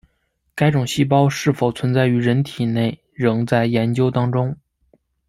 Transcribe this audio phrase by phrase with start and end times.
[0.55, 4.57] 该种细胞是否存在于人体内仍在研究当中。